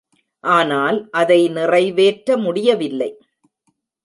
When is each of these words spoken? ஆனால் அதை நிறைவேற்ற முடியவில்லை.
ஆனால் 0.43 0.97
அதை 1.11 1.47
நிறைவேற்ற 1.47 2.37
முடியவில்லை. 2.37 3.11